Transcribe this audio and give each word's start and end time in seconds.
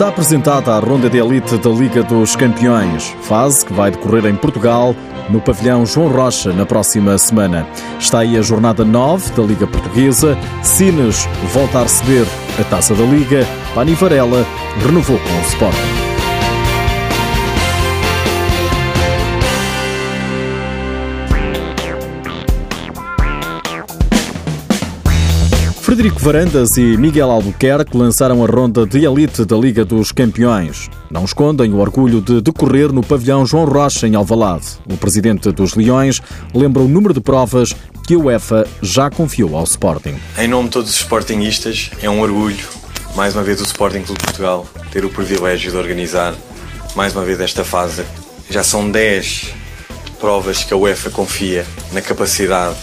Está 0.00 0.08
apresentada 0.08 0.72
a 0.72 0.78
ronda 0.78 1.10
de 1.10 1.18
elite 1.18 1.58
da 1.58 1.68
Liga 1.68 2.02
dos 2.02 2.34
Campeões, 2.34 3.14
fase 3.20 3.66
que 3.66 3.72
vai 3.74 3.90
decorrer 3.90 4.24
em 4.24 4.34
Portugal, 4.34 4.96
no 5.28 5.42
pavilhão 5.42 5.84
João 5.84 6.08
Rocha, 6.08 6.54
na 6.54 6.64
próxima 6.64 7.18
semana. 7.18 7.68
Está 7.98 8.20
aí 8.20 8.34
a 8.38 8.40
jornada 8.40 8.82
9 8.82 9.30
da 9.32 9.42
Liga 9.42 9.66
Portuguesa. 9.66 10.38
Sines 10.62 11.28
volta 11.52 11.80
a 11.80 11.82
receber 11.82 12.26
a 12.58 12.64
taça 12.64 12.94
da 12.94 13.04
Liga. 13.04 13.46
Pani 13.74 13.92
Varela 13.92 14.46
renovou 14.82 15.18
com 15.18 15.38
o 15.38 15.48
Sporting. 15.48 16.09
Frederico 25.90 26.20
Varandas 26.20 26.76
e 26.76 26.96
Miguel 26.96 27.32
Albuquerque 27.32 27.96
lançaram 27.96 28.44
a 28.44 28.46
ronda 28.46 28.86
de 28.86 29.04
elite 29.04 29.44
da 29.44 29.56
Liga 29.56 29.84
dos 29.84 30.12
Campeões. 30.12 30.88
Não 31.10 31.24
escondem 31.24 31.72
o 31.72 31.78
orgulho 31.78 32.20
de 32.20 32.40
decorrer 32.40 32.92
no 32.92 33.02
pavilhão 33.02 33.44
João 33.44 33.64
Rocha, 33.64 34.06
em 34.06 34.14
Alvalade. 34.14 34.66
O 34.88 34.96
presidente 34.96 35.50
dos 35.50 35.74
Leões 35.74 36.22
lembra 36.54 36.80
o 36.80 36.86
número 36.86 37.12
de 37.12 37.20
provas 37.20 37.74
que 38.06 38.14
a 38.14 38.18
UEFA 38.18 38.68
já 38.80 39.10
confiou 39.10 39.56
ao 39.56 39.64
Sporting. 39.64 40.14
Em 40.38 40.46
nome 40.46 40.68
de 40.68 40.74
todos 40.74 40.90
os 40.90 40.96
Sportingistas, 40.96 41.90
é 42.00 42.08
um 42.08 42.20
orgulho, 42.20 42.68
mais 43.16 43.34
uma 43.34 43.42
vez, 43.42 43.60
o 43.60 43.64
Sporting 43.64 44.02
Clube 44.02 44.20
de 44.20 44.26
Portugal 44.26 44.68
ter 44.92 45.04
o 45.04 45.10
privilégio 45.10 45.72
de 45.72 45.76
organizar 45.76 46.36
mais 46.94 47.16
uma 47.16 47.24
vez 47.24 47.40
esta 47.40 47.64
fase. 47.64 48.04
Já 48.48 48.62
são 48.62 48.88
10 48.88 49.54
provas 50.20 50.62
que 50.62 50.72
a 50.72 50.76
UEFA 50.76 51.10
confia 51.10 51.66
na 51.92 52.00
capacidade 52.00 52.76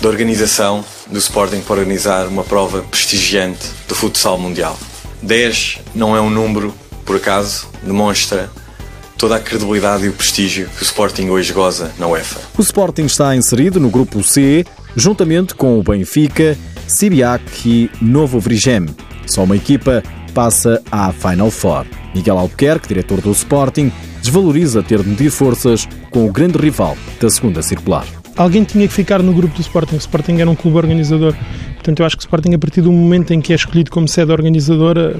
de 0.00 0.06
organização 0.06 0.84
do 1.10 1.18
Sporting 1.18 1.60
para 1.60 1.80
organizar 1.80 2.26
uma 2.26 2.44
prova 2.44 2.82
prestigiante 2.82 3.68
do 3.88 3.94
futsal 3.94 4.38
mundial. 4.38 4.78
10 5.22 5.80
não 5.94 6.16
é 6.16 6.20
um 6.20 6.30
número, 6.30 6.74
por 7.04 7.16
acaso, 7.16 7.68
demonstra 7.82 8.50
toda 9.16 9.36
a 9.36 9.40
credibilidade 9.40 10.04
e 10.04 10.08
o 10.08 10.12
prestígio 10.12 10.68
que 10.68 10.82
o 10.82 10.84
Sporting 10.84 11.28
hoje 11.30 11.52
goza 11.52 11.92
na 11.98 12.06
UEFA. 12.06 12.40
O 12.58 12.62
Sporting 12.62 13.04
está 13.04 13.34
inserido 13.34 13.80
no 13.80 13.88
grupo 13.88 14.22
C, 14.22 14.64
juntamente 14.96 15.54
com 15.54 15.78
o 15.78 15.82
Benfica, 15.82 16.56
Sibiac 16.86 17.42
e 17.64 17.90
Novo 18.02 18.38
Vrigem. 18.38 18.86
Só 19.26 19.44
uma 19.44 19.56
equipa 19.56 20.02
passa 20.34 20.82
à 20.90 21.12
Final 21.12 21.50
Four. 21.50 21.86
Miguel 22.14 22.38
Albuquerque, 22.38 22.88
diretor 22.88 23.20
do 23.20 23.30
Sporting, 23.32 23.90
desvaloriza 24.20 24.82
ter 24.82 25.02
de 25.02 25.08
medir 25.08 25.30
forças 25.30 25.88
com 26.10 26.26
o 26.26 26.32
grande 26.32 26.58
rival 26.58 26.96
da 27.20 27.30
segunda 27.30 27.62
circular 27.62 28.06
alguém 28.36 28.64
tinha 28.64 28.86
que 28.86 28.94
ficar 28.94 29.22
no 29.22 29.32
grupo 29.32 29.54
do 29.54 29.60
Sporting. 29.60 29.96
O 29.96 29.98
Sporting 29.98 30.40
era 30.40 30.50
um 30.50 30.54
clube 30.54 30.76
organizador. 30.76 31.34
Portanto, 31.74 32.00
eu 32.00 32.06
acho 32.06 32.16
que 32.16 32.22
o 32.22 32.24
Sporting, 32.26 32.54
a 32.54 32.58
partir 32.58 32.80
do 32.80 32.90
momento 32.90 33.32
em 33.32 33.40
que 33.40 33.52
é 33.52 33.56
escolhido 33.56 33.90
como 33.90 34.08
sede 34.08 34.32
organizadora, 34.32 35.14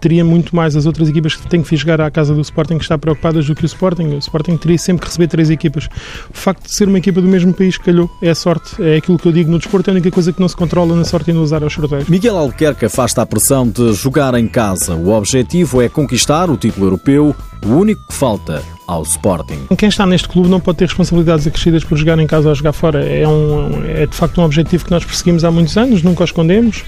teria 0.00 0.24
muito 0.24 0.54
mais 0.54 0.76
as 0.76 0.86
outras 0.86 1.08
equipas 1.08 1.34
que 1.34 1.48
têm 1.48 1.60
que 1.60 1.76
chegar 1.76 2.00
à 2.00 2.10
casa 2.10 2.32
do 2.32 2.40
Sporting 2.40 2.78
que 2.78 2.84
está 2.84 2.96
preocupadas 2.96 3.46
do 3.46 3.54
que 3.54 3.64
o 3.64 3.66
Sporting. 3.66 4.14
O 4.14 4.18
Sporting 4.18 4.56
teria 4.56 4.78
sempre 4.78 5.02
que 5.02 5.06
receber 5.08 5.26
três 5.26 5.50
equipas. 5.50 5.88
O 6.30 6.36
facto 6.36 6.64
de 6.64 6.72
ser 6.72 6.88
uma 6.88 6.98
equipa 6.98 7.20
do 7.20 7.26
mesmo 7.26 7.52
país 7.52 7.76
calhou. 7.76 8.08
É 8.22 8.30
a 8.30 8.34
sorte. 8.34 8.80
É 8.80 8.96
aquilo 8.96 9.18
que 9.18 9.26
eu 9.26 9.32
digo 9.32 9.50
no 9.50 9.58
desporto. 9.58 9.90
É 9.90 9.92
a 9.92 9.94
única 9.94 10.10
coisa 10.10 10.32
que 10.32 10.40
não 10.40 10.48
se 10.48 10.56
controla 10.56 10.94
na 10.94 11.04
sorte 11.04 11.30
e 11.30 11.34
no 11.34 11.42
usar 11.42 11.62
aos 11.64 11.72
sorteios. 11.72 12.08
Miguel 12.08 12.36
Albuquerque 12.36 12.84
afasta 12.84 13.22
a 13.22 13.26
pressão 13.26 13.68
de 13.68 13.92
jogar 13.94 14.34
em 14.34 14.46
casa. 14.46 14.94
O 14.94 15.10
objetivo 15.10 15.82
é 15.82 15.88
conquistar 15.88 16.48
o 16.48 16.56
título 16.56 16.86
europeu. 16.86 17.34
O 17.64 17.70
único 17.70 18.06
que 18.06 18.14
falta 18.14 18.62
ao 18.86 19.02
Sporting. 19.02 19.66
Quem 19.76 19.88
está 19.88 20.06
neste 20.06 20.28
clube 20.28 20.48
não 20.48 20.60
pode 20.60 20.78
ter 20.78 20.86
responsabilidades 20.86 21.46
acrescidas 21.46 21.84
por 21.84 21.96
jogar 21.96 22.18
em 22.18 22.26
casa 22.26 22.48
ou 22.48 22.54
jogar 22.54 22.72
fora. 22.72 23.04
É, 23.04 23.26
um, 23.26 23.84
é 23.84 24.06
de 24.06 24.14
facto 24.14 24.40
um 24.40 24.44
objetivo 24.44 24.84
que 24.84 24.90
nós 24.90 25.04
perseguimos 25.04 25.44
há 25.44 25.50
muitos 25.50 25.76
anos, 25.76 26.02
nunca 26.02 26.22
o 26.22 26.24
escondemos, 26.24 26.84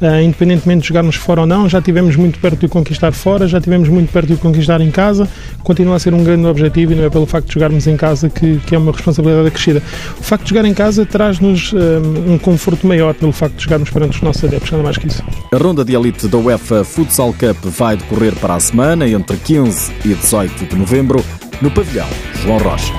uh, 0.00 0.20
independentemente 0.22 0.82
de 0.82 0.88
jogarmos 0.88 1.16
fora 1.16 1.42
ou 1.42 1.46
não. 1.46 1.68
Já 1.68 1.80
tivemos 1.80 2.16
muito 2.16 2.38
perto 2.38 2.58
de 2.58 2.66
o 2.66 2.68
conquistar 2.68 3.12
fora, 3.12 3.46
já 3.46 3.60
tivemos 3.60 3.88
muito 3.88 4.12
perto 4.12 4.28
de 4.28 4.34
o 4.34 4.38
conquistar 4.38 4.80
em 4.80 4.90
casa. 4.90 5.28
Continua 5.62 5.96
a 5.96 5.98
ser 5.98 6.14
um 6.14 6.24
grande 6.24 6.46
objetivo 6.46 6.92
e 6.92 6.94
não 6.96 7.04
é 7.04 7.10
pelo 7.10 7.26
facto 7.26 7.46
de 7.46 7.54
jogarmos 7.54 7.86
em 7.86 7.96
casa 7.96 8.28
que, 8.28 8.58
que 8.58 8.74
é 8.74 8.78
uma 8.78 8.92
responsabilidade 8.92 9.48
acrescida. 9.48 9.82
O 10.18 10.22
facto 10.22 10.44
de 10.44 10.50
jogar 10.50 10.64
em 10.64 10.74
casa 10.74 11.06
traz-nos 11.06 11.72
um, 11.72 11.78
eh, 11.78 12.32
um 12.32 12.38
conforto 12.38 12.86
maior 12.86 13.14
pelo 13.14 13.32
facto 13.32 13.56
de 13.56 13.64
jogarmos 13.64 13.90
perante 13.90 14.16
os 14.16 14.22
nossos 14.22 14.44
adeptos, 14.44 14.70
nada 14.70 14.82
mais 14.82 14.96
que 14.96 15.06
isso. 15.06 15.22
A 15.52 15.56
ronda 15.56 15.84
de 15.84 15.94
elite 15.94 16.28
da 16.28 16.38
UEFA 16.38 16.84
Futsal 16.84 17.32
Cup 17.32 17.64
vai 17.64 17.96
decorrer 17.96 18.34
para 18.36 18.54
a 18.54 18.60
semana, 18.60 19.08
entre 19.08 19.36
15 19.36 19.92
e 20.04 20.14
18 20.14 20.66
de 20.66 20.76
novembro 20.76 21.24
no 21.60 21.70
pavilhão 21.70 22.08
João 22.42 22.58
Rocha. 22.58 22.92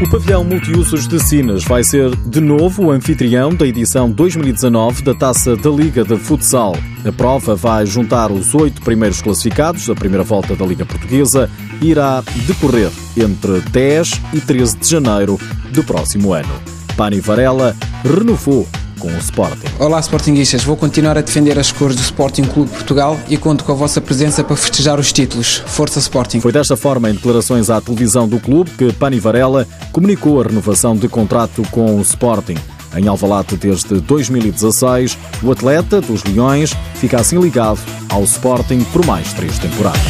O 0.00 0.08
pavilhão 0.08 0.44
multiusos 0.44 1.08
de 1.08 1.18
Sinas 1.18 1.64
vai 1.64 1.82
ser 1.82 2.14
de 2.14 2.40
novo 2.40 2.84
o 2.84 2.90
anfitrião 2.92 3.52
da 3.52 3.66
edição 3.66 4.08
2019 4.10 5.02
da 5.02 5.12
Taça 5.12 5.56
da 5.56 5.68
Liga 5.68 6.04
de 6.04 6.16
Futsal. 6.16 6.76
A 7.04 7.10
prova 7.10 7.56
vai 7.56 7.84
juntar 7.84 8.30
os 8.30 8.54
oito 8.54 8.80
primeiros 8.80 9.20
classificados 9.20 9.86
da 9.86 9.96
primeira 9.96 10.22
volta 10.22 10.54
da 10.54 10.64
Liga 10.64 10.86
Portuguesa 10.86 11.50
e 11.82 11.88
irá 11.90 12.22
decorrer 12.46 12.90
entre 13.16 13.60
10 13.60 14.20
e 14.34 14.40
13 14.40 14.78
de 14.78 14.88
janeiro 14.88 15.38
do 15.72 15.82
próximo 15.82 16.32
ano. 16.32 16.54
Pani 16.96 17.20
Varela 17.20 17.76
renovou 18.04 18.68
com 18.98 19.08
o 19.08 19.18
Sporting. 19.18 19.66
Olá 19.78 20.00
Sportingistas, 20.00 20.64
vou 20.64 20.76
continuar 20.76 21.16
a 21.16 21.20
defender 21.20 21.58
as 21.58 21.72
cores 21.72 21.96
do 21.96 22.02
Sporting 22.02 22.42
Clube 22.42 22.70
Portugal 22.70 23.18
e 23.28 23.36
conto 23.36 23.64
com 23.64 23.72
a 23.72 23.74
vossa 23.74 24.00
presença 24.00 24.44
para 24.44 24.56
festejar 24.56 24.98
os 24.98 25.12
títulos. 25.12 25.62
Força 25.66 25.98
Sporting! 25.98 26.40
Foi 26.40 26.52
desta 26.52 26.76
forma, 26.76 27.10
em 27.10 27.14
declarações 27.14 27.70
à 27.70 27.80
televisão 27.80 28.28
do 28.28 28.38
clube, 28.40 28.70
que 28.72 28.92
Pani 28.92 29.18
Varela 29.18 29.66
comunicou 29.92 30.40
a 30.40 30.44
renovação 30.44 30.96
de 30.96 31.08
contrato 31.08 31.62
com 31.70 31.96
o 31.96 32.02
Sporting. 32.02 32.56
Em 32.96 33.06
Alvalade 33.06 33.56
desde 33.56 34.00
2016, 34.00 35.16
o 35.42 35.52
atleta 35.52 36.00
dos 36.00 36.24
Leões 36.24 36.74
fica 36.94 37.20
assim 37.20 37.38
ligado 37.38 37.80
ao 38.08 38.24
Sporting 38.24 38.80
por 38.92 39.04
mais 39.04 39.32
três 39.32 39.58
temporadas. 39.58 40.02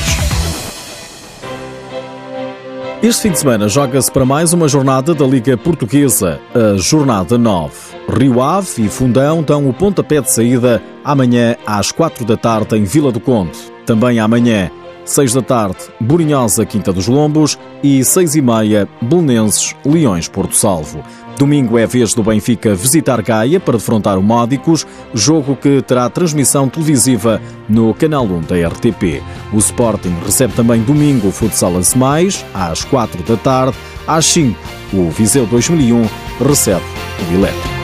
Este 3.01 3.23
fim 3.23 3.31
de 3.31 3.39
semana 3.39 3.69
joga-se 3.69 4.11
para 4.11 4.25
mais 4.25 4.53
uma 4.53 4.67
jornada 4.67 5.15
da 5.15 5.25
Liga 5.25 5.57
Portuguesa, 5.57 6.41
a 6.53 6.77
Jornada 6.77 7.39
9. 7.39 7.88
Rio 8.09 8.41
Ave 8.41 8.87
e 8.87 8.89
Fundão 8.89 9.43
dão 9.43 9.69
o 9.69 9.73
pontapé 9.73 10.21
de 10.21 10.33
saída 10.33 10.83
amanhã 11.05 11.57
às 11.67 11.93
4 11.93 12.25
da 12.25 12.37
tarde 12.37 12.77
em 12.77 12.85
Vila 12.85 13.13
do 13.13 13.21
Conde. 13.21 13.59
Também 13.85 14.19
amanhã, 14.19 14.71
6 15.05 15.35
da 15.35 15.43
tarde, 15.43 15.77
Borinhosa, 16.01 16.65
Quinta 16.65 16.93
dos 16.93 17.07
Lombos 17.07 17.59
e 17.83 18.03
6 18.03 18.37
e 18.37 18.41
meia, 18.41 18.89
Belenenses, 19.03 19.75
Leões, 19.85 20.27
Porto 20.27 20.57
Salvo. 20.57 21.05
Domingo 21.39 21.79
é 21.79 21.87
vez 21.87 22.15
do 22.15 22.23
Benfica 22.23 22.75
visitar 22.75 23.23
Gaia 23.23 23.61
para 23.61 23.77
defrontar 23.77 24.19
o 24.19 24.23
Módicos, 24.23 24.87
jogo 25.15 25.55
que 25.55 25.81
terá 25.83 26.11
transmissão 26.11 26.69
televisiva 26.69 27.41
no 27.69 27.95
canal 27.95 28.25
1 28.25 28.41
da 28.41 28.69
RTP. 28.69 29.23
O 29.53 29.59
Sporting 29.59 30.17
recebe 30.25 30.55
também 30.55 30.83
domingo 30.83 31.29
o 31.29 31.33
Futsal 31.33 31.75
Mais, 31.95 32.45
às 32.53 32.85
4 32.85 33.23
da 33.23 33.37
tarde. 33.37 33.77
Às 34.07 34.27
5, 34.27 34.59
o 34.95 35.11
Viseu 35.11 35.47
2001 35.47 36.07
recebe 36.41 36.83
o 37.31 37.35
Elétrico. 37.35 37.78